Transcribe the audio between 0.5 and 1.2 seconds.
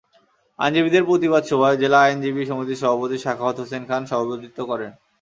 আইনজীবীদের